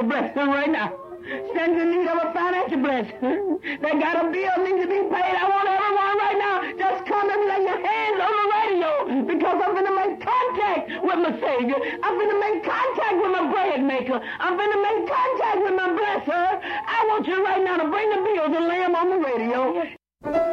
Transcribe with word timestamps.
a 0.00 0.04
blessing 0.04 0.48
right 0.48 0.70
now. 0.70 0.96
Stands 1.52 1.76
in 1.76 1.90
need 1.90 2.08
of 2.08 2.16
a 2.16 2.32
financial 2.32 2.80
blessing. 2.80 3.60
They 3.60 3.92
got 4.00 4.16
a 4.16 4.32
bill 4.32 4.56
needs 4.64 4.80
to 4.80 4.88
be 4.88 5.00
paid. 5.12 5.34
I 5.36 5.44
want 5.44 5.68
everyone 5.68 6.16
right 6.16 6.38
now 6.40 6.56
just 6.72 7.06
come 7.06 7.28
and 7.28 7.42
lay 7.44 7.60
your 7.68 7.80
hands 7.84 8.18
on 8.24 8.32
the 8.40 8.46
radio 8.56 8.90
because 9.28 9.60
I'm 9.60 9.72
going 9.76 9.86
to 9.86 9.94
make 9.94 10.16
contact 10.24 10.88
with 11.04 11.18
my 11.20 11.32
Savior. 11.36 11.76
I'm 12.02 12.16
going 12.16 12.32
to 12.32 12.40
make 12.40 12.64
contact 12.64 13.16
with 13.20 13.32
my 13.36 13.52
bread 13.52 13.84
maker. 13.84 14.18
I'm 14.40 14.56
going 14.56 14.72
to 14.72 14.80
make 14.80 15.00
contact 15.04 15.58
with 15.60 15.76
my 15.76 15.88
blesser. 15.92 16.48
I 16.64 17.04
want 17.08 17.26
you 17.28 17.44
right 17.44 17.62
now 17.62 17.76
to 17.76 17.88
bring 17.90 18.08
the 18.08 18.20
bills 18.24 18.56
and 18.56 18.66
lay 18.66 18.80
them 18.80 18.94
on 18.96 19.10
the 19.10 19.18
radio. 19.20 20.49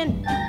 Chosen. 0.00 0.39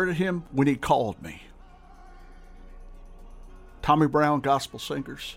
Heard 0.00 0.16
him 0.16 0.44
when 0.50 0.66
he 0.66 0.76
called 0.76 1.22
me. 1.22 1.42
Tommy 3.82 4.06
Brown 4.06 4.40
Gospel 4.40 4.78
Singers. 4.78 5.36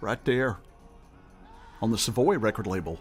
Right 0.00 0.22
there 0.24 0.58
on 1.80 1.92
the 1.92 1.98
Savoy 1.98 2.36
record 2.38 2.66
label. 2.66 2.98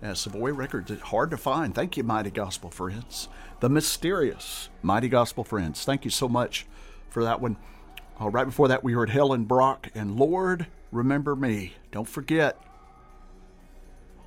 Yeah, 0.00 0.12
Savoy 0.12 0.52
Records, 0.52 0.92
hard 1.00 1.30
to 1.32 1.36
find. 1.36 1.74
Thank 1.74 1.96
you, 1.96 2.04
Mighty 2.04 2.30
Gospel 2.30 2.70
Friends. 2.70 3.28
The 3.58 3.68
mysterious 3.68 4.68
Mighty 4.80 5.08
Gospel 5.08 5.42
Friends. 5.42 5.84
Thank 5.84 6.04
you 6.04 6.10
so 6.10 6.28
much 6.28 6.66
for 7.08 7.24
that 7.24 7.40
one. 7.40 7.56
Uh, 8.20 8.30
right 8.30 8.44
before 8.44 8.68
that, 8.68 8.84
we 8.84 8.92
heard 8.92 9.10
Helen 9.10 9.44
Brock 9.44 9.88
and 9.94 10.16
Lord, 10.16 10.68
Remember 10.92 11.34
Me. 11.34 11.74
Don't 11.90 12.08
forget. 12.08 12.62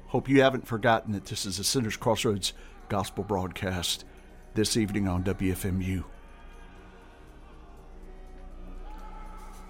Hope 0.08 0.28
you 0.28 0.42
haven't 0.42 0.68
forgotten 0.68 1.14
that 1.14 1.26
this 1.26 1.46
is 1.46 1.58
a 1.58 1.64
Sinners 1.64 1.96
Crossroads 1.98 2.54
gospel 2.90 3.24
broadcast 3.24 4.04
this 4.54 4.78
evening 4.78 5.08
on 5.08 5.24
WFMU. 5.24 6.04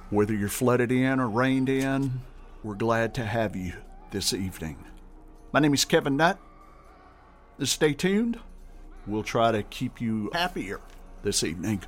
Whether 0.10 0.34
you're 0.34 0.50
flooded 0.50 0.92
in 0.92 1.20
or 1.20 1.30
rained 1.30 1.70
in, 1.70 2.22
we're 2.64 2.76
glad 2.76 3.14
to 3.16 3.26
have 3.26 3.56
you 3.56 3.74
this 4.12 4.34
evening. 4.34 4.84
My 5.52 5.60
name 5.60 5.74
is 5.74 5.86
Kevin 5.86 6.18
Nutt. 6.18 6.38
Stay 7.64 7.94
tuned. 7.94 8.40
We'll 9.08 9.24
try 9.24 9.52
to 9.52 9.64
keep 9.64 10.02
you 10.02 10.30
happier 10.34 10.80
this 11.24 11.44
evening 11.44 11.84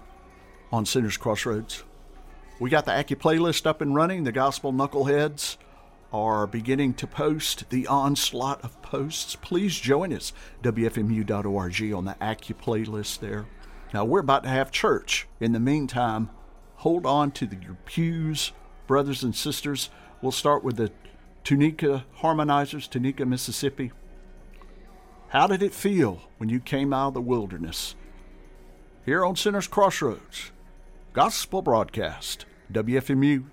on 0.72 0.86
Sinners 0.86 1.18
Crossroads. 1.18 1.84
We 2.60 2.70
got 2.70 2.86
the 2.86 2.98
Aki 2.98 3.16
playlist 3.16 3.66
up 3.66 3.82
and 3.82 3.94
running. 3.94 4.24
The 4.24 4.32
Gospel 4.32 4.72
Knuckleheads 4.72 5.58
are 6.16 6.48
beginning 6.48 6.94
to 6.94 7.06
post 7.06 7.70
the 7.70 7.86
onslaught 7.88 8.64
of 8.64 8.82
posts. 8.82 9.36
Please 9.36 9.78
join 9.78 10.14
us, 10.14 10.32
WFMU.org, 10.64 11.94
on 11.94 12.06
the 12.06 12.16
Aki 12.22 12.54
playlist 12.54 13.20
there. 13.20 13.46
Now, 13.94 14.06
we're 14.06 14.22
about 14.22 14.44
to 14.44 14.50
have 14.50 14.72
church. 14.72 15.28
In 15.42 15.52
the 15.52 15.60
meantime, 15.60 16.30
hold 16.76 17.06
on 17.06 17.32
to 17.32 17.46
the, 17.46 17.58
your 17.58 17.78
pews, 17.86 18.54
brothers 18.88 19.24
and 19.24 19.36
sisters. 19.36 19.90
We'll 20.22 20.32
start 20.32 20.64
with 20.64 20.78
the 20.78 20.92
Tunica 21.44 22.06
Harmonizers, 22.22 22.90
Tunica, 22.90 23.26
Mississippi. 23.26 23.92
How 25.30 25.48
did 25.48 25.62
it 25.62 25.74
feel 25.74 26.22
when 26.38 26.48
you 26.48 26.62
came 26.62 26.94
out 26.94 27.10
of 27.10 27.14
the 27.16 27.22
wilderness? 27.22 27.96
Here 29.06 29.26
on 29.26 29.36
Sinners 29.36 29.68
Crossroads, 29.68 30.52
Gospel 31.12 31.62
Broadcast, 31.62 32.46
WFMU. 32.72 33.48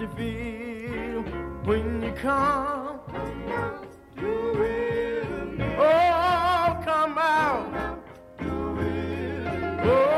You 0.00 0.08
feel 0.10 1.22
when 1.64 2.02
you 2.02 2.12
come? 2.12 3.00
Oh, 5.80 6.82
come 6.84 7.18
out. 7.18 7.98
Oh, 9.82 10.17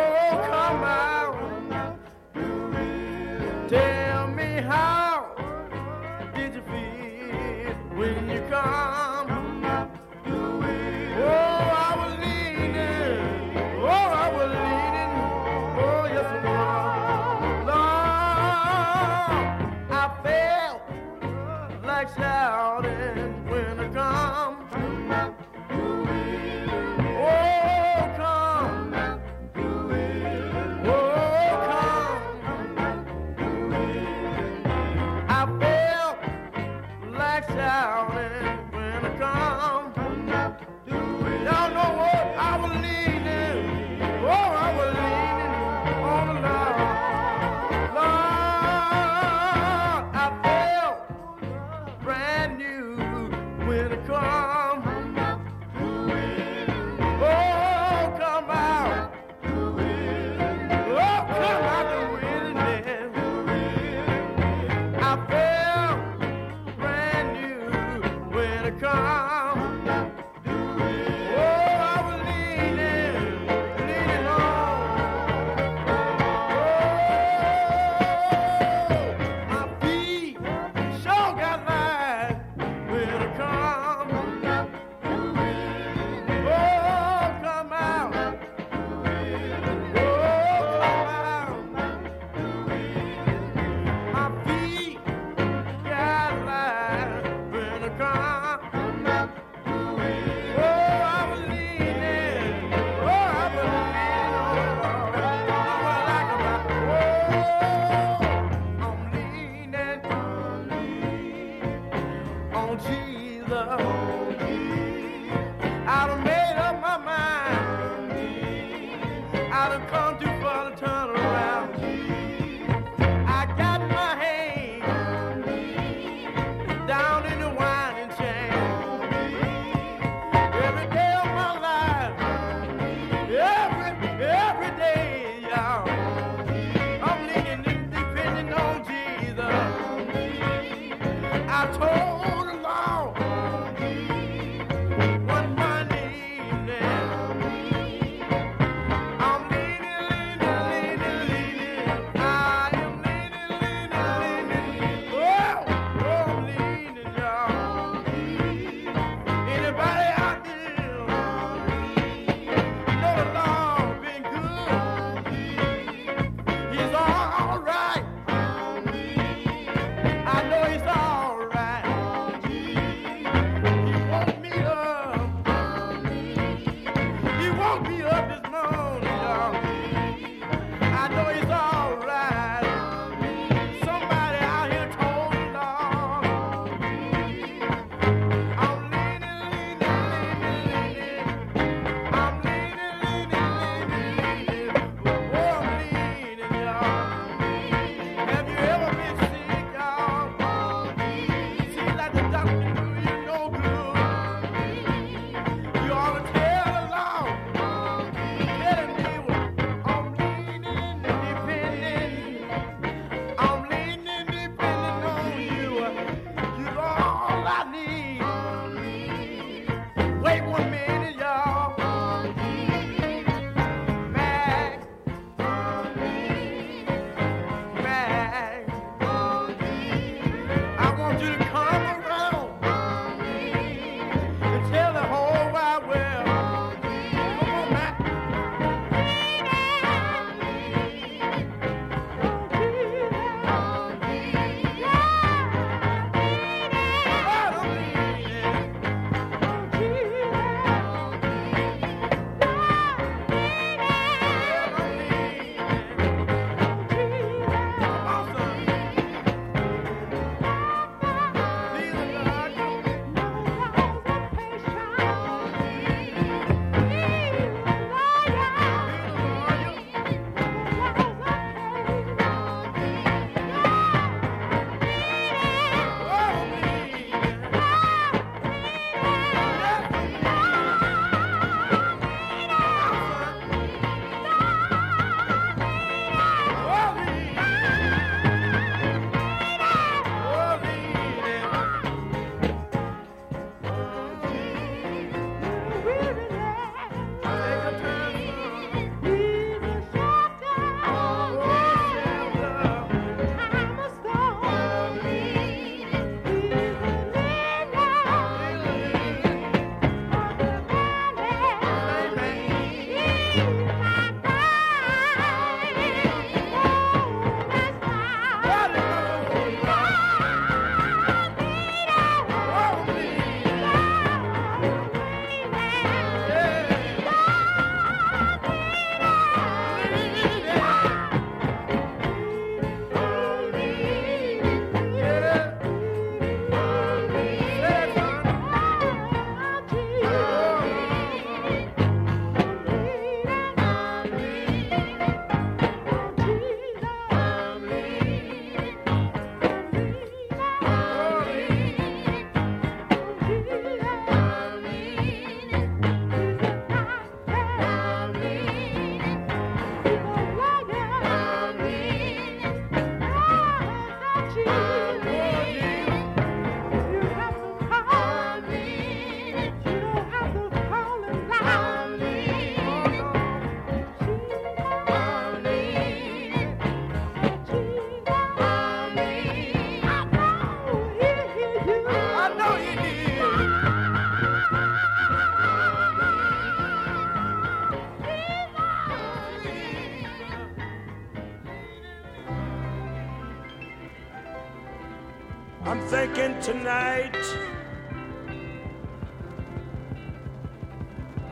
tonight 396.43 397.15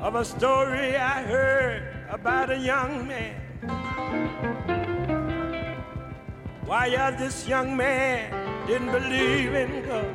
of 0.03 0.15
a 0.15 0.25
story 0.25 0.97
I 0.97 1.23
heard 1.23 2.07
about 2.11 2.51
a 2.51 2.59
young 2.59 3.09
man. 3.09 3.41
Why, 6.67 6.95
uh, 6.95 7.13
this 7.13 7.49
young 7.49 7.75
man 7.75 8.67
didn't 8.67 8.93
believe 8.93 9.55
in 9.55 9.87
God. 9.87 10.15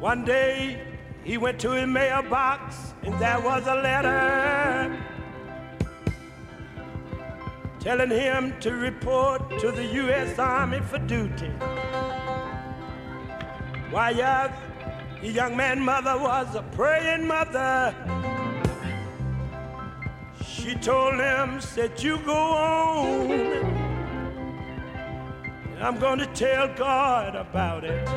One 0.00 0.24
day 0.24 0.80
he 1.22 1.36
went 1.36 1.60
to 1.60 1.72
his 1.72 1.86
mailbox 1.86 2.94
and 3.02 3.12
there 3.20 3.40
was 3.40 3.66
a 3.66 3.74
letter 3.74 4.57
telling 7.80 8.10
him 8.10 8.58
to 8.60 8.72
report 8.72 9.58
to 9.60 9.70
the 9.70 9.84
U.S. 9.84 10.38
Army 10.38 10.80
for 10.80 10.98
duty. 10.98 11.50
Why, 13.90 14.10
yes, 14.10 14.50
the 15.20 15.28
young 15.28 15.56
man's 15.56 15.80
mother 15.80 16.18
was 16.18 16.54
a 16.54 16.62
praying 16.62 17.26
mother. 17.26 17.94
She 20.44 20.74
told 20.74 21.14
him, 21.14 21.60
said, 21.60 22.02
you 22.02 22.18
go 22.18 22.34
on. 22.34 23.30
I'm 25.80 25.98
going 25.98 26.18
to 26.18 26.26
tell 26.26 26.74
God 26.74 27.36
about 27.36 27.84
it. 27.84 28.08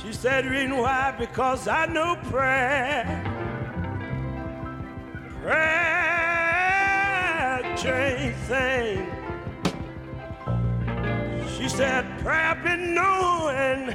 She 0.00 0.12
said, 0.12 0.46
reason 0.46 0.78
why? 0.78 1.14
Because 1.18 1.68
I 1.68 1.84
know 1.86 2.16
prayer. 2.24 3.04
Prayer 5.42 5.91
change 7.82 8.36
things. 8.46 9.12
She 11.56 11.68
said, 11.68 12.06
prayer 12.20 12.54
been 12.62 12.94
knowing 12.94 13.86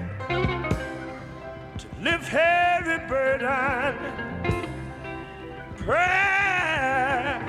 to 1.77 1.87
lift 2.01 2.27
heavy 2.27 3.07
burden. 3.07 3.95
Prayer 5.77 7.39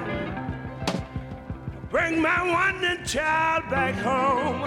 bring 1.90 2.22
my 2.22 2.48
wandering 2.52 3.04
child 3.04 3.64
back 3.68 3.96
home. 3.96 4.62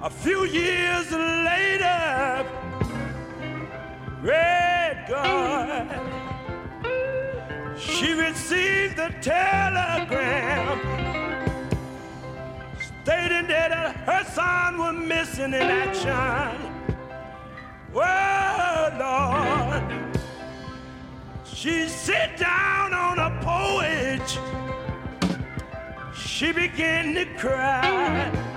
A 0.00 0.10
few 0.10 0.44
years 0.44 1.10
later, 1.10 2.46
Red 4.22 5.06
God, 5.08 6.13
she 8.04 8.12
received 8.12 8.96
the 8.96 9.10
telegram 9.22 10.78
stating 13.02 13.46
that 13.48 13.96
her 14.04 14.24
son 14.24 14.76
was 14.76 14.94
missing 14.94 15.54
in 15.54 15.68
action. 15.84 16.70
Well, 17.94 18.92
Lord, 19.04 20.18
she 21.46 21.88
sit 21.88 22.36
down 22.36 22.92
on 22.92 23.18
a 23.18 23.30
porch. 23.42 24.38
She 26.14 26.52
began 26.52 27.14
to 27.14 27.24
cry. 27.38 28.53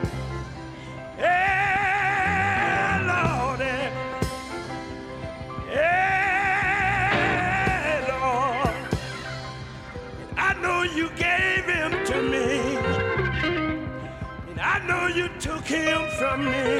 Him 15.67 16.09
from 16.17 16.45
me. 16.45 16.79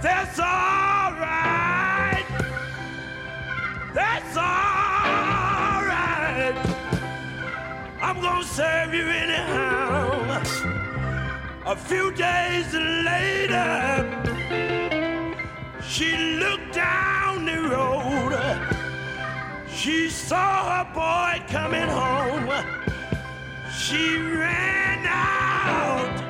That's 0.00 0.38
all 0.38 1.12
right. 1.18 2.24
That's 3.92 4.36
all 4.36 5.80
right. 5.94 6.54
I'm 8.00 8.20
gonna 8.20 8.44
serve 8.44 8.94
you 8.94 9.06
anyhow. 9.08 10.42
A 11.66 11.76
few 11.76 12.12
days 12.12 12.72
later, 12.72 14.06
she 15.82 16.16
looked 16.38 16.72
down 16.72 17.44
the 17.44 17.60
road. 17.74 18.38
She 19.68 20.08
saw 20.08 20.84
her 20.84 20.94
boy 20.94 21.44
coming 21.48 21.88
home. 21.88 22.48
She 23.70 24.18
ran 24.18 25.04
out. 25.06 26.27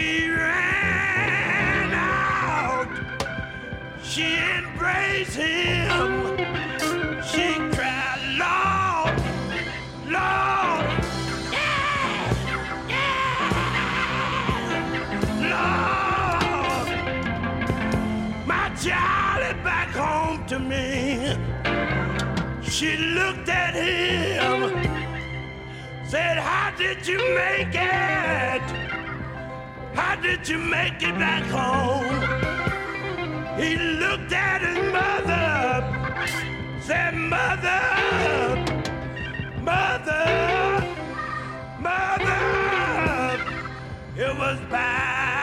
She 0.00 0.30
ran 0.30 1.92
out. 1.92 2.88
She 4.02 4.38
embraced 4.56 5.36
him. 5.36 6.38
She 7.30 7.46
cried, 7.76 8.20
Lord, 8.40 9.14
Lord, 10.16 10.86
yeah, 11.52 12.32
yeah, 12.88 13.52
Lord, 18.32 18.46
my 18.46 18.66
child 18.82 19.40
is 19.50 19.58
back 19.62 19.90
home 19.90 20.40
to 20.46 20.58
me. 20.58 21.36
She 22.62 22.96
looked 22.96 23.50
at 23.50 23.74
him, 23.74 24.70
said, 26.04 26.38
How 26.38 26.70
did 26.78 27.06
you 27.06 27.18
make 27.34 27.74
it? 27.74 28.59
Did 30.22 30.48
you 30.48 30.58
make 30.58 31.02
it 31.02 31.18
back 31.18 31.44
home? 31.44 32.04
He 33.58 33.76
looked 33.76 34.32
at 34.32 34.60
his 34.60 34.76
mother, 34.92 35.84
said, 36.82 37.14
Mother, 37.14 37.80
Mother, 39.62 40.86
Mother, 41.80 43.40
it 44.16 44.38
was 44.38 44.58
by 44.70 45.39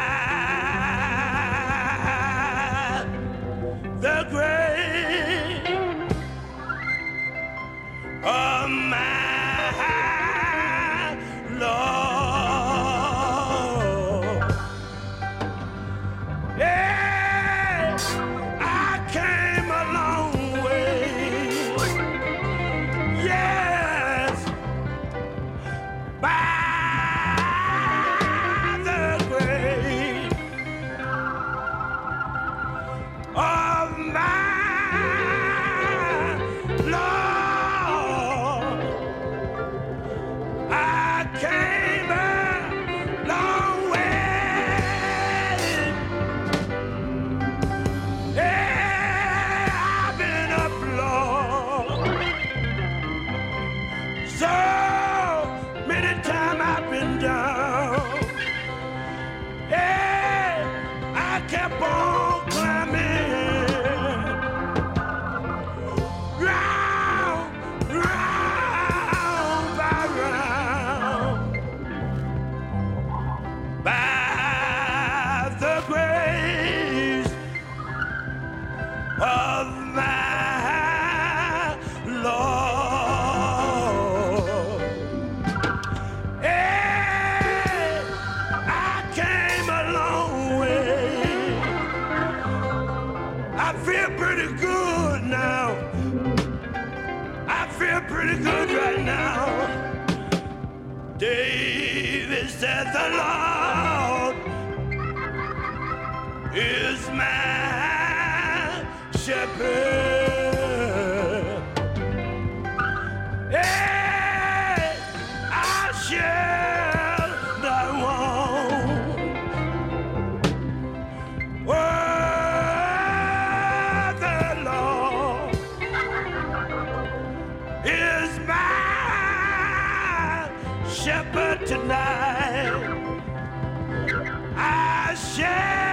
I 135.19 135.86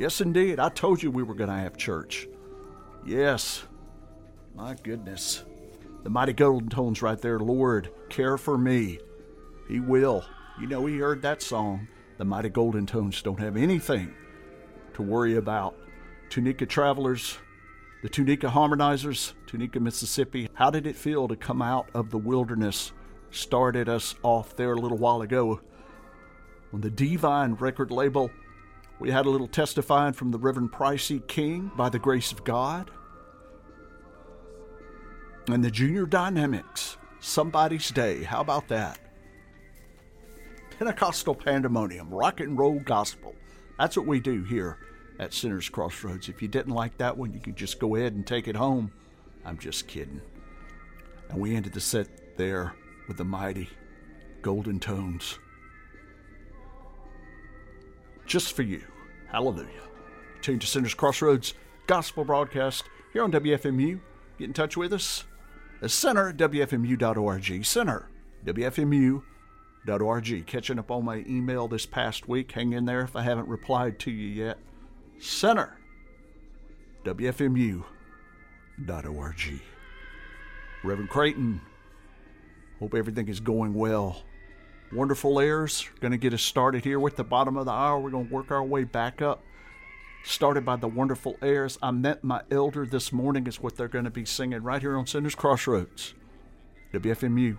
Yes, 0.00 0.22
indeed. 0.22 0.58
I 0.58 0.70
told 0.70 1.02
you 1.02 1.10
we 1.10 1.22
were 1.22 1.34
going 1.34 1.50
to 1.50 1.56
have 1.56 1.76
church. 1.76 2.26
Yes. 3.04 3.64
My 4.54 4.74
goodness. 4.82 5.44
The 6.04 6.08
mighty 6.08 6.32
golden 6.32 6.70
tones 6.70 7.02
right 7.02 7.20
there. 7.20 7.38
Lord, 7.38 7.90
care 8.08 8.38
for 8.38 8.56
me. 8.56 8.98
He 9.68 9.78
will. 9.78 10.24
You 10.58 10.68
know, 10.68 10.86
he 10.86 10.96
heard 10.96 11.20
that 11.20 11.42
song. 11.42 11.86
The 12.16 12.24
mighty 12.24 12.48
golden 12.48 12.86
tones 12.86 13.20
don't 13.20 13.40
have 13.40 13.58
anything 13.58 14.14
to 14.94 15.02
worry 15.02 15.36
about. 15.36 15.76
Tunica 16.30 16.64
travelers, 16.64 17.36
the 18.02 18.08
Tunica 18.08 18.48
harmonizers, 18.48 19.34
Tunica, 19.46 19.80
Mississippi. 19.80 20.48
How 20.54 20.70
did 20.70 20.86
it 20.86 20.96
feel 20.96 21.28
to 21.28 21.36
come 21.36 21.60
out 21.60 21.90
of 21.92 22.08
the 22.08 22.16
wilderness? 22.16 22.92
Started 23.32 23.86
us 23.90 24.14
off 24.22 24.56
there 24.56 24.72
a 24.72 24.80
little 24.80 24.96
while 24.96 25.20
ago 25.20 25.60
on 26.72 26.80
the 26.80 26.90
Divine 26.90 27.52
record 27.52 27.90
label. 27.90 28.30
We 29.00 29.10
had 29.10 29.24
a 29.24 29.30
little 29.30 29.48
testifying 29.48 30.12
from 30.12 30.30
the 30.30 30.38
Reverend 30.38 30.72
Pricey 30.72 31.26
King 31.26 31.72
by 31.74 31.88
the 31.88 31.98
grace 31.98 32.32
of 32.32 32.44
God. 32.44 32.90
And 35.48 35.64
the 35.64 35.70
Junior 35.70 36.04
Dynamics, 36.04 36.98
Somebody's 37.18 37.90
Day. 37.90 38.22
How 38.22 38.42
about 38.42 38.68
that? 38.68 39.00
Pentecostal 40.78 41.34
pandemonium, 41.34 42.10
rock 42.10 42.40
and 42.40 42.58
roll 42.58 42.78
gospel. 42.80 43.34
That's 43.78 43.96
what 43.96 44.06
we 44.06 44.20
do 44.20 44.44
here 44.44 44.78
at 45.18 45.32
Sinners 45.32 45.70
Crossroads. 45.70 46.28
If 46.28 46.42
you 46.42 46.48
didn't 46.48 46.74
like 46.74 46.98
that 46.98 47.16
one, 47.16 47.32
you 47.32 47.40
could 47.40 47.56
just 47.56 47.80
go 47.80 47.96
ahead 47.96 48.12
and 48.12 48.26
take 48.26 48.48
it 48.48 48.56
home. 48.56 48.92
I'm 49.46 49.56
just 49.56 49.88
kidding. 49.88 50.20
And 51.30 51.40
we 51.40 51.56
ended 51.56 51.72
the 51.72 51.80
set 51.80 52.36
there 52.36 52.74
with 53.08 53.16
the 53.16 53.24
mighty 53.24 53.70
golden 54.42 54.78
tones 54.78 55.38
just 58.30 58.54
for 58.54 58.62
you. 58.62 58.82
Hallelujah. 59.26 59.66
Tune 60.40 60.60
to 60.60 60.66
Sinners 60.66 60.94
Crossroads 60.94 61.54
Gospel 61.88 62.24
Broadcast 62.24 62.84
here 63.12 63.24
on 63.24 63.32
WFMU. 63.32 63.98
Get 64.38 64.44
in 64.44 64.52
touch 64.52 64.76
with 64.76 64.92
us 64.92 65.24
at 65.82 65.90
center 65.90 66.28
at 66.28 66.36
WFMU.org. 66.36 67.64
Center, 67.64 68.08
WFMU.org. 68.46 70.46
Catching 70.46 70.78
up 70.78 70.92
on 70.92 71.04
my 71.04 71.24
email 71.28 71.66
this 71.66 71.86
past 71.86 72.28
week. 72.28 72.52
Hang 72.52 72.72
in 72.72 72.84
there 72.84 73.00
if 73.00 73.16
I 73.16 73.22
haven't 73.22 73.48
replied 73.48 73.98
to 74.00 74.12
you 74.12 74.28
yet. 74.28 74.58
Center, 75.18 75.76
WFMU.org. 77.04 77.84
Reverend 80.84 81.10
Creighton, 81.10 81.60
hope 82.78 82.94
everything 82.94 83.28
is 83.28 83.40
going 83.40 83.74
well 83.74 84.22
wonderful 84.92 85.38
airs. 85.40 85.88
Going 86.00 86.12
to 86.12 86.18
get 86.18 86.34
us 86.34 86.42
started 86.42 86.84
here 86.84 86.98
with 86.98 87.16
the 87.16 87.24
bottom 87.24 87.56
of 87.56 87.66
the 87.66 87.72
hour. 87.72 87.98
We're 87.98 88.10
going 88.10 88.28
to 88.28 88.34
work 88.34 88.50
our 88.50 88.64
way 88.64 88.84
back 88.84 89.22
up. 89.22 89.42
Started 90.22 90.64
by 90.64 90.76
the 90.76 90.88
wonderful 90.88 91.36
airs. 91.40 91.78
I 91.82 91.92
met 91.92 92.22
my 92.22 92.42
elder 92.50 92.84
this 92.84 93.12
morning, 93.12 93.46
is 93.46 93.60
what 93.60 93.76
they're 93.76 93.88
going 93.88 94.04
to 94.04 94.10
be 94.10 94.24
singing 94.24 94.62
right 94.62 94.80
here 94.80 94.96
on 94.96 95.06
Sinners 95.06 95.34
Crossroads. 95.34 96.14
WFMU. 96.92 97.56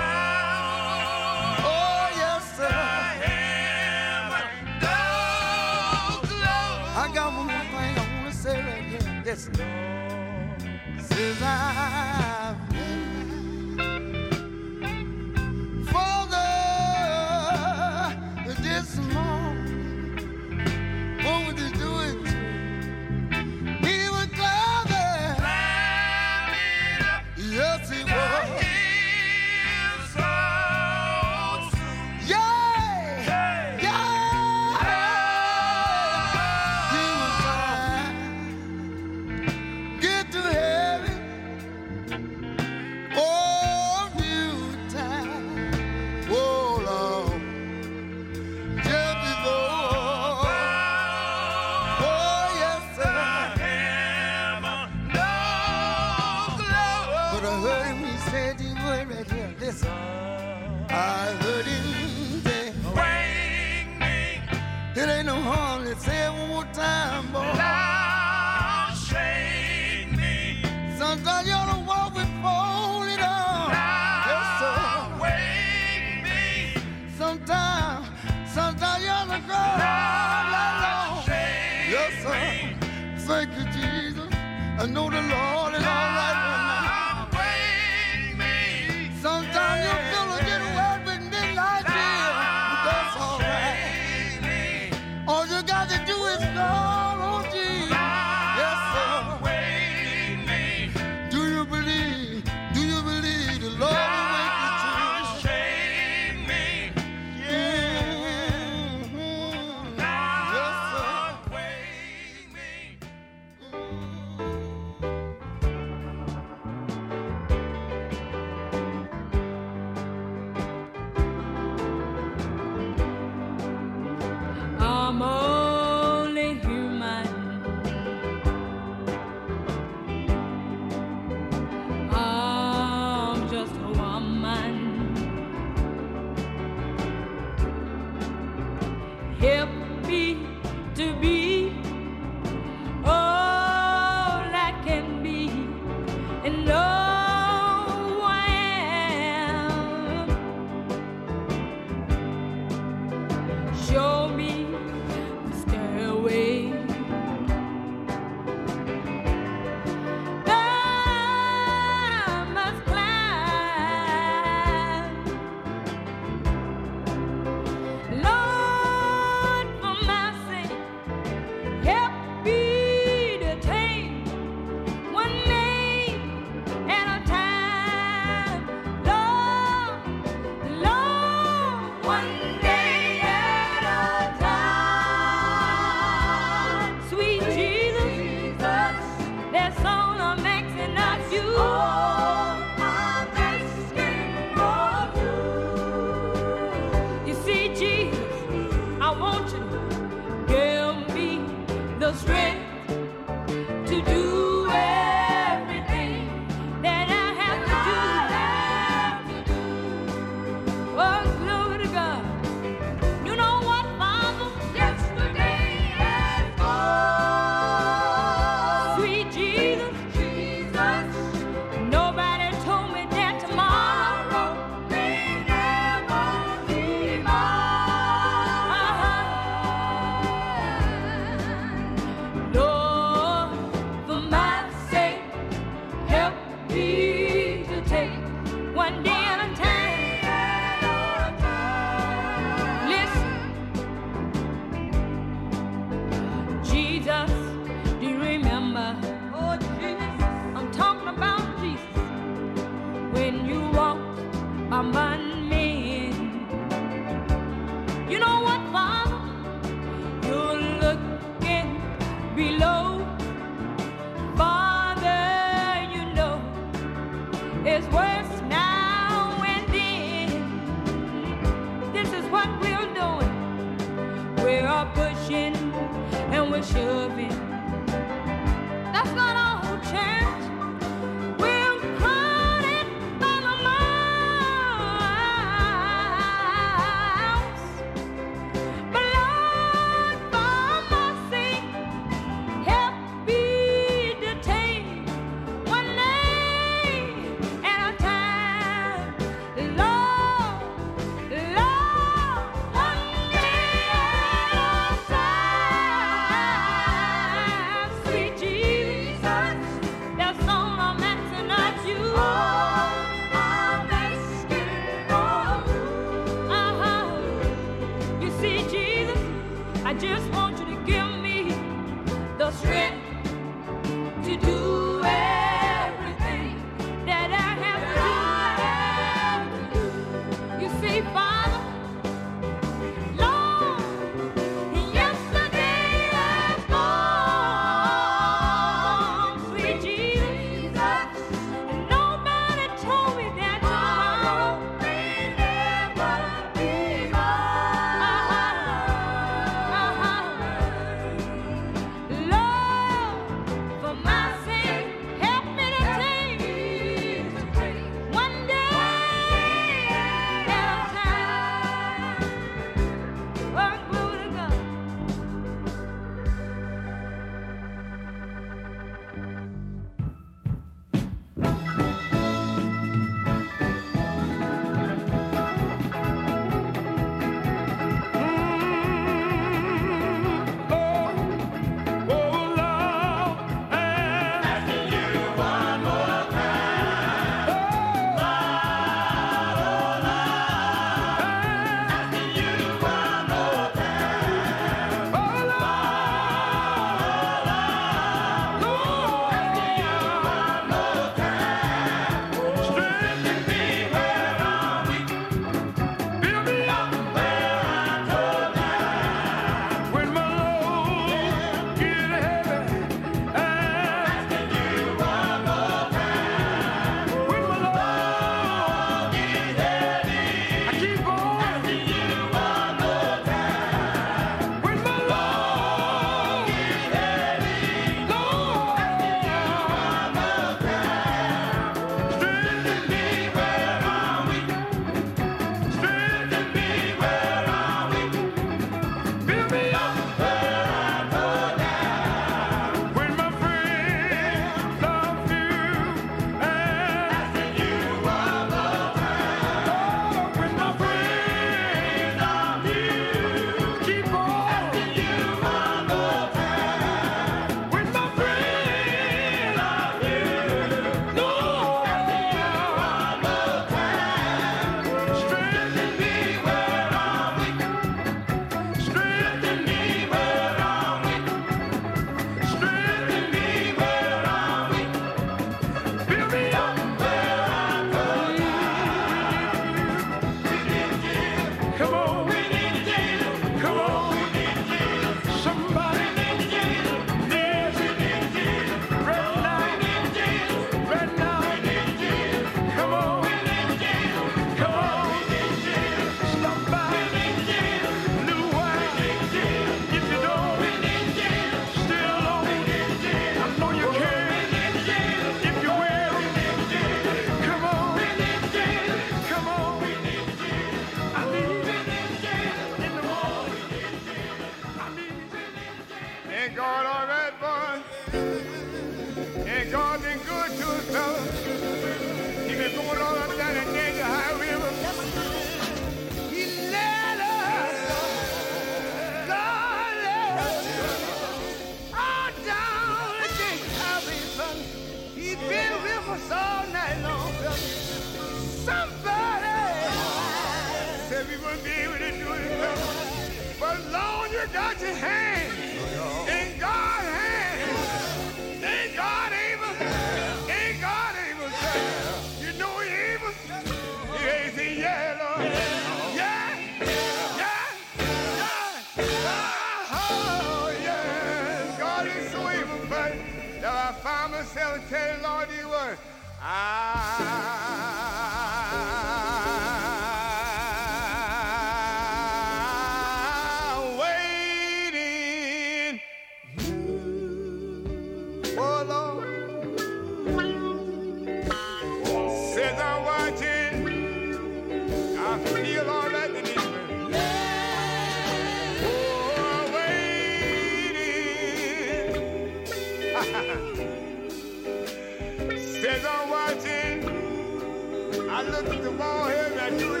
I 598.63 600.00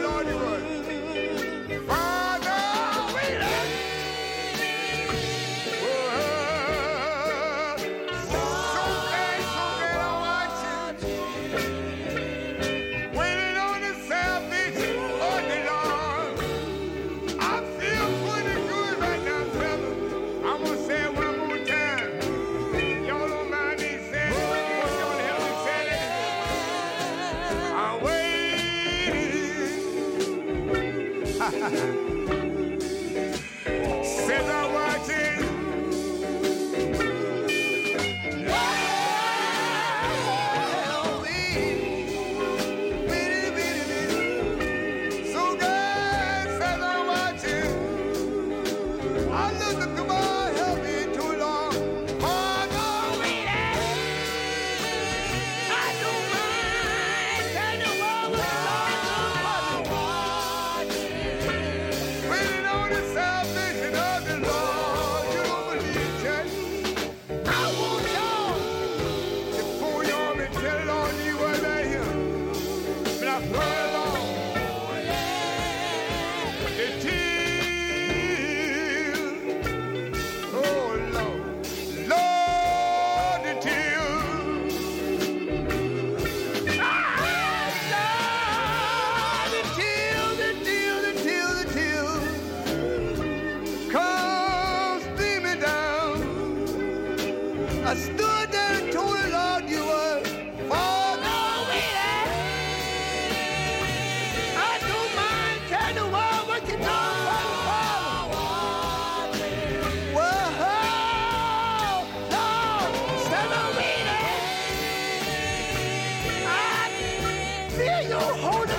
Hey, 118.01 118.09
yo, 118.09 118.70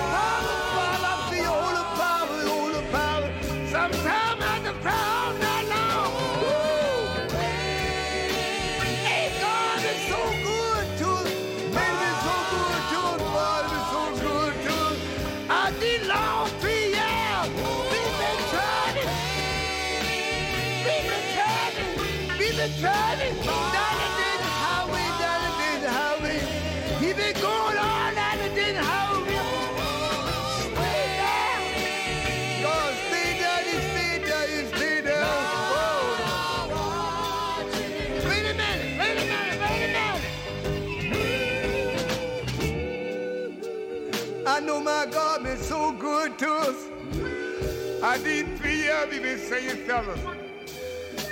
need 48.17 48.57
three 48.57 48.77
years 48.77 49.07
we've 49.09 49.23
been 49.23 49.39
saying, 49.39 49.77
fellas. 49.85 50.19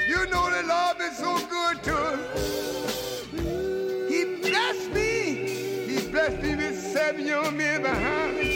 You 0.08 0.26
know 0.28 0.50
the 0.50 0.64
Lord 0.68 0.98
been 0.98 1.14
so 1.14 1.38
good 1.48 1.84
to 1.84 1.96
us. 1.96 3.26
He 4.10 4.50
blessed 4.50 4.92
me. 4.92 5.86
He 5.88 6.08
blessed 6.08 6.42
me 6.42 6.56
with 6.56 6.80
seven 6.80 7.26
young 7.26 7.56
men 7.56 7.82
behind 7.84 8.36
me. 8.38 8.51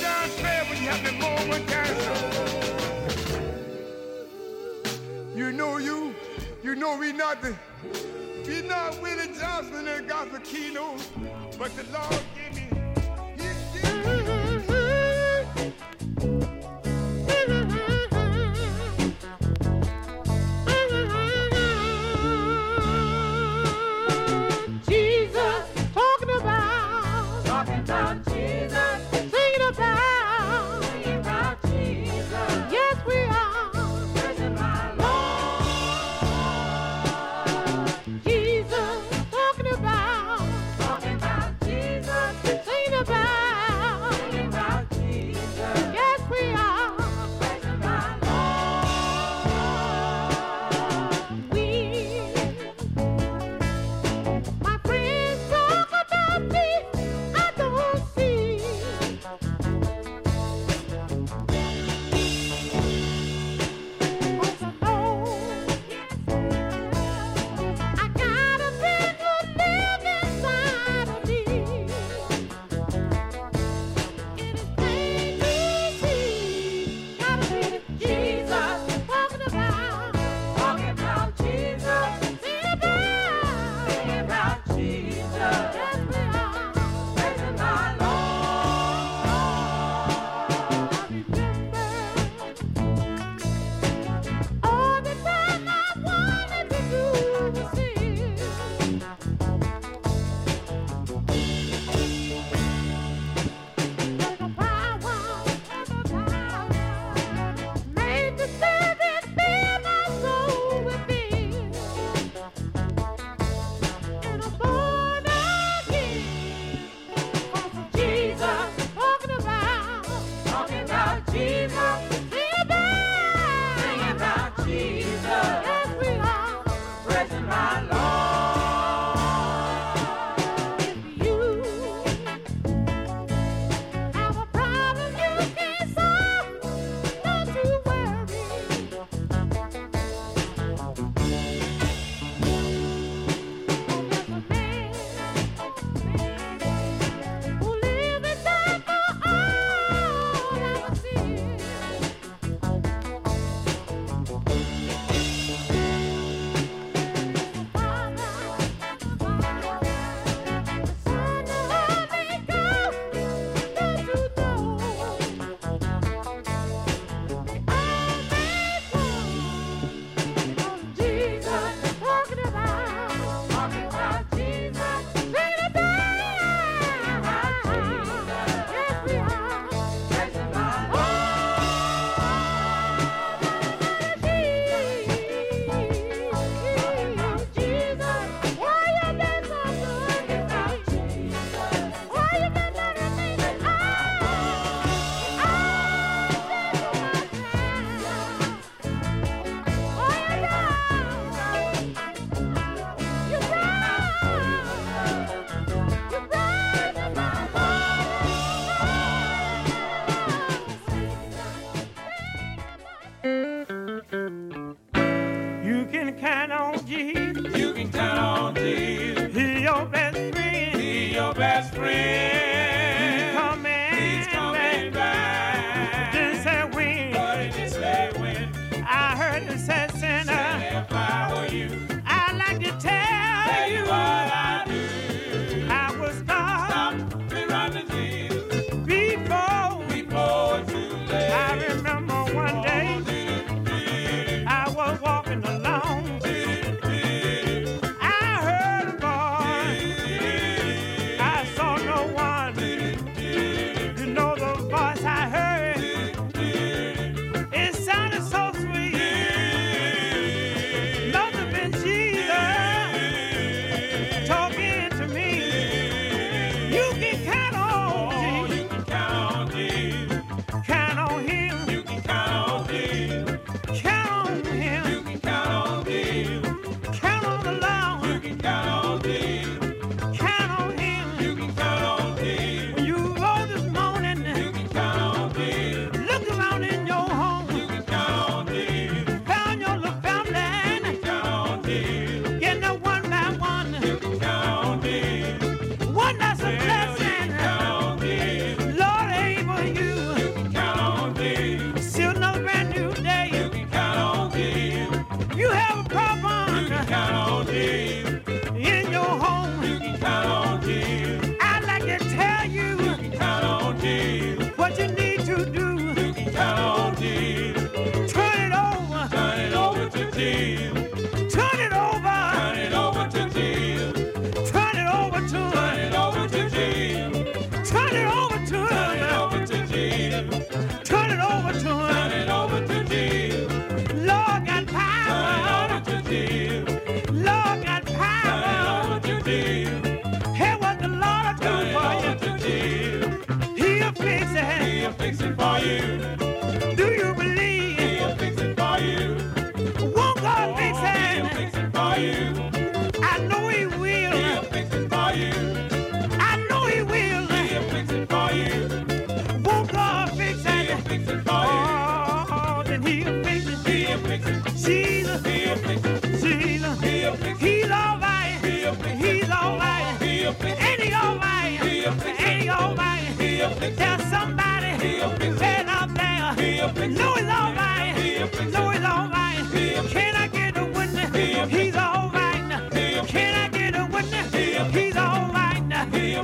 Down 0.00 0.28
fair 0.30 0.64
when 0.64 0.82
you 0.82 0.88
have 0.88 1.04
the 1.04 1.12
more 1.12 1.42
one 1.52 1.66
time. 1.66 1.96
You 5.36 5.52
know 5.52 5.76
you, 5.76 6.14
you 6.62 6.74
know 6.74 6.96
we 6.96 7.12
not 7.12 7.42
the, 7.42 7.54
we 8.46 8.62
not 8.62 8.98
Willie 9.02 9.28
Johnson 9.38 9.84
that 9.84 10.08
got 10.08 10.32
the 10.32 10.40
keynote. 10.40 11.02
But 11.58 11.74
the 11.74 11.84
Lord 11.90 12.22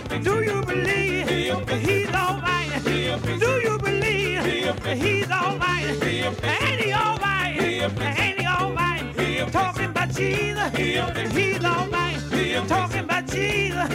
Do 0.01 0.43
you 0.43 0.62
believe. 0.62 1.28
He's 1.28 2.09
all 2.14 2.40
right? 2.40 2.70
He'll 2.86 3.18
fix 3.18 3.26
it. 3.26 3.40
Do 3.40 3.53
you 3.61 3.78
believe. 3.78 4.45
He's 4.45 5.30
all 5.30 5.59
right? 5.59 5.84
He'll 6.03 6.32
fix 6.32 6.43
it. 6.43 6.62
Ain't 6.62 6.80
He 6.80 6.93
all 6.93 7.16
right? 7.18 7.61
He'll 7.61 7.90
fix 7.90 8.01
it. 8.01 8.20
Ain't 8.20 8.38
He 8.40 8.47
all 8.47 8.72
right? 8.72 9.03
He'll 9.20 9.47
Talking 9.51 9.90
about 9.90 10.09
Jesus. 10.11 10.76
He's 10.76 11.64
all 11.64 11.88
right. 11.88 12.16
He'll 12.32 12.66
Talking 12.66 13.05
about 13.05 13.26
Jesus. 13.26 13.93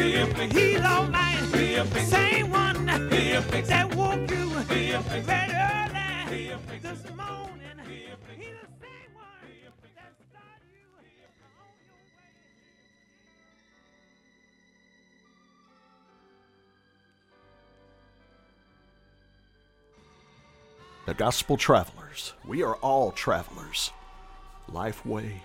He's 0.53 0.81
all 0.81 1.07
right. 1.07 1.39
He'll 1.55 1.85
fix 1.85 2.07
it. 2.07 2.11
Same 2.11 2.49
one 2.51 2.85
that 2.85 3.95
woke 3.95 4.29
you 4.29 4.49
fix 4.61 5.27
The 21.07 21.13
Gospel 21.13 21.55
Travelers. 21.55 22.33
We 22.45 22.63
are 22.63 22.75
all 22.75 23.13
travelers. 23.13 23.91
Life 24.67 25.05
way, 25.05 25.41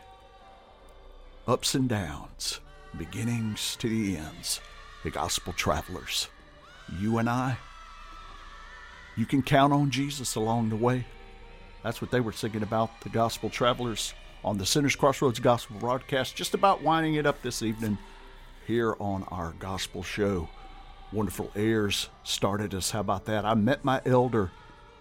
ups 1.46 1.76
and 1.76 1.88
downs, 1.88 2.58
beginnings 2.98 3.76
to 3.76 3.88
the 3.88 4.16
ends. 4.16 4.60
The 5.04 5.12
Gospel 5.12 5.52
Travelers. 5.52 6.26
You 6.98 7.18
and 7.18 7.30
I, 7.30 7.58
you 9.16 9.24
can 9.24 9.40
count 9.40 9.72
on 9.72 9.92
Jesus 9.92 10.34
along 10.34 10.70
the 10.70 10.74
way. 10.74 11.06
That's 11.84 12.02
what 12.02 12.10
they 12.10 12.18
were 12.18 12.32
singing 12.32 12.64
about, 12.64 13.00
the 13.02 13.08
Gospel 13.08 13.48
Travelers, 13.48 14.14
on 14.44 14.58
the 14.58 14.66
Sinners 14.66 14.96
Crossroads 14.96 15.38
Gospel 15.38 15.76
broadcast. 15.78 16.34
Just 16.34 16.54
about 16.54 16.82
winding 16.82 17.14
it 17.14 17.24
up 17.24 17.40
this 17.40 17.62
evening 17.62 17.98
here 18.66 18.96
on 18.98 19.22
our 19.28 19.52
Gospel 19.60 20.02
show. 20.02 20.48
Wonderful 21.12 21.52
airs 21.54 22.08
started 22.24 22.74
us. 22.74 22.90
How 22.90 22.98
about 22.98 23.26
that? 23.26 23.44
I 23.44 23.54
met 23.54 23.84
my 23.84 24.02
elder 24.04 24.50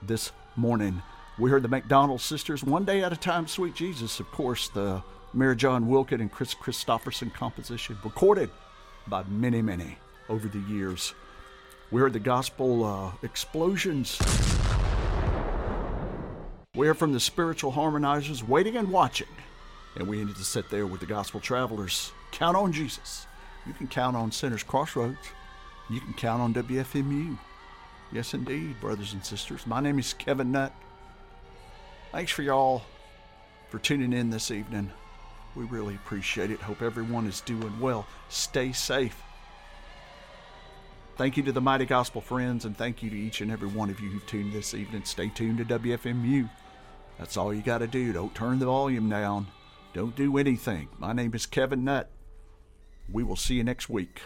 this 0.04 0.32
morning. 0.56 1.02
We 1.38 1.50
heard 1.50 1.64
the 1.64 1.70
McDonald 1.70 2.22
sisters, 2.22 2.64
One 2.64 2.86
Day 2.86 3.04
at 3.04 3.14
a 3.14 3.18
Time, 3.18 3.48
Sweet 3.48 3.74
Jesus, 3.74 4.20
of 4.20 4.30
course, 4.32 4.70
the 4.70 5.02
Marijohn 5.36 5.86
Wilkin 5.86 6.22
and 6.22 6.32
Kris 6.32 6.54
Kristofferson 6.54 7.34
composition, 7.34 7.98
recorded 8.04 8.50
by 9.08 9.24
many, 9.24 9.62
many 9.62 9.98
over 10.30 10.48
the 10.48 10.60
years. 10.60 11.14
We 11.90 12.02
heard 12.02 12.14
the 12.14 12.20
gospel 12.20 12.84
uh, 12.84 13.12
explosions. 13.24 14.20
We 16.76 16.88
heard 16.88 16.98
from 16.98 17.14
the 17.14 17.20
spiritual 17.20 17.72
harmonizers, 17.72 18.48
waiting 18.48 18.78
and 18.78 18.92
watching. 18.92 19.28
And 19.96 20.08
we 20.08 20.22
ended 20.22 20.38
to 20.38 20.44
sit 20.44 20.70
there 20.70 20.88
with 20.88 21.02
the 21.02 21.06
gospel 21.06 21.40
travelers. 21.40 22.12
Count 22.32 22.56
on 22.56 22.72
Jesus. 22.72 23.26
You 23.66 23.74
can 23.74 23.88
count 23.88 24.16
on 24.16 24.32
Sinners 24.32 24.64
Crossroads. 24.64 25.18
You 25.90 26.00
can 26.00 26.14
count 26.14 26.42
on 26.42 26.54
WFMU. 26.54 27.38
Yes, 28.12 28.34
indeed, 28.34 28.80
brothers 28.82 29.14
and 29.14 29.24
sisters. 29.26 29.66
My 29.66 29.80
name 29.80 29.98
is 29.98 30.14
Kevin 30.14 30.52
Nutt. 30.52 30.74
Thanks 32.12 32.32
for 32.32 32.42
y'all 32.42 32.82
for 33.70 33.80
tuning 33.80 34.12
in 34.12 34.30
this 34.30 34.52
evening. 34.52 34.92
We 35.56 35.64
really 35.66 35.96
appreciate 35.96 36.52
it. 36.52 36.60
Hope 36.60 36.82
everyone 36.82 37.26
is 37.26 37.40
doing 37.42 37.80
well. 37.80 38.06
Stay 38.28 38.74
safe. 38.74 39.22
Thank 41.16 41.38
you 41.38 41.44
to 41.44 41.54
the 41.54 41.62
Mighty 41.62 41.86
Gospel 41.86 42.20
Friends, 42.20 42.66
and 42.66 42.76
thank 42.76 43.02
you 43.02 43.10
to 43.10 43.16
each 43.16 43.40
and 43.40 43.52
every 43.52 43.68
one 43.70 43.90
of 43.90 44.00
you 44.02 44.10
who've 44.10 44.26
tuned 44.26 44.52
this 44.52 44.74
evening. 44.74 45.06
Stay 45.06 45.30
tuned 45.30 45.60
to 45.60 45.80
WFMU. 45.80 46.50
That's 47.18 47.38
all 47.38 47.54
you 47.54 47.62
got 47.62 47.78
to 47.78 47.88
do. 47.88 48.12
Don't 48.12 48.36
turn 48.36 48.60
the 48.60 48.66
volume 48.66 49.10
down. 49.10 49.48
Don't 49.94 50.16
do 50.16 50.38
anything. 50.38 50.90
My 50.98 51.14
name 51.14 51.34
is 51.34 51.46
Kevin 51.46 51.86
Nutt. 51.86 52.10
We 53.10 53.24
will 53.24 53.36
see 53.36 53.56
you 53.56 53.64
next 53.64 53.90
week. 53.90 54.22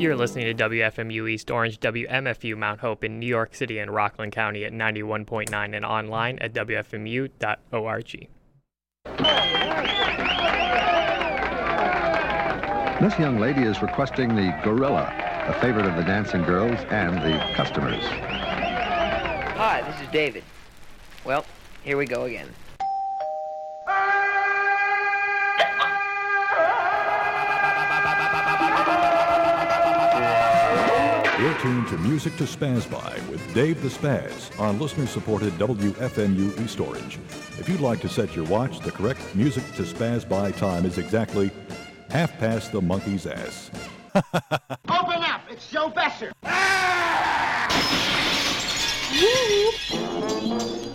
You're 0.00 0.16
listening 0.16 0.56
to 0.56 0.70
WFMU 0.70 1.30
East 1.30 1.50
Orange, 1.50 1.78
WMFU 1.78 2.56
Mount 2.56 2.80
Hope 2.80 3.04
in 3.04 3.18
New 3.18 3.26
York 3.26 3.54
City 3.54 3.80
and 3.80 3.92
Rockland 3.92 4.32
County 4.32 4.64
at 4.64 4.72
91.9 4.72 5.76
and 5.76 5.84
online 5.84 6.38
at 6.38 6.54
WFMU.org. 6.54 8.28
This 12.98 13.18
young 13.18 13.38
lady 13.38 13.60
is 13.60 13.82
requesting 13.82 14.34
the 14.34 14.58
gorilla, 14.64 15.12
a 15.46 15.52
favorite 15.60 15.84
of 15.84 15.96
the 15.96 16.04
dancing 16.04 16.44
girls 16.44 16.80
and 16.88 17.16
the 17.18 17.38
customers. 17.52 18.02
Hi, 18.02 19.82
this 19.82 20.00
is 20.00 20.08
David. 20.10 20.44
Well, 21.26 21.44
here 21.82 21.98
we 21.98 22.06
go 22.06 22.24
again. 22.24 22.48
You're 31.40 31.58
tuned 31.60 31.88
to 31.88 31.96
Music 31.96 32.36
to 32.36 32.44
Spaz 32.44 32.88
By 32.90 33.18
with 33.30 33.54
Dave 33.54 33.80
the 33.80 33.88
Spaz 33.88 34.60
on 34.60 34.78
listener-supported 34.78 35.54
WFMU 35.54 36.60
East 36.62 36.78
Orange. 36.80 37.18
If 37.58 37.66
you'd 37.66 37.80
like 37.80 38.02
to 38.02 38.10
set 38.10 38.36
your 38.36 38.44
watch, 38.44 38.78
the 38.80 38.92
correct 38.92 39.22
Music 39.34 39.64
to 39.76 39.84
Spaz 39.84 40.28
By 40.28 40.50
time 40.50 40.84
is 40.84 40.98
exactly 40.98 41.50
half 42.10 42.38
past 42.38 42.72
the 42.72 42.82
monkey's 42.82 43.24
ass. 43.24 43.70
Open 44.14 45.22
up! 45.22 45.40
It's 45.50 45.66
Joe 45.70 45.88
Besser. 45.88 46.30
Ah! 46.44 47.68
David! 49.10 50.89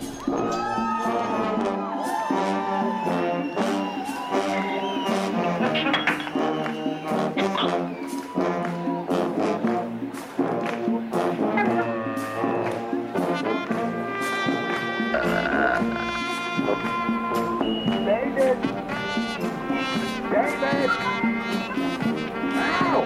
David! 20.76 20.90
Ow! 22.84 23.00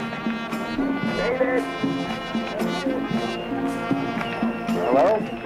David! 1.17 1.63
Hello? 4.75 5.40